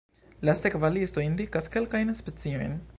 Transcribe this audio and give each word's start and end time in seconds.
La 0.49 0.55
sekva 0.61 0.89
listo 0.95 1.25
indikas 1.27 1.71
kelkajn 1.77 2.15
speciojn. 2.23 2.79